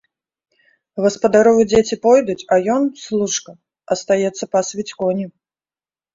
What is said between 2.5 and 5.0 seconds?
а ён, служка, астаецца пасвіць